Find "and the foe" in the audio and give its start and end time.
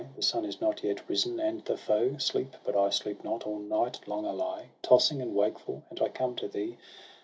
1.39-2.17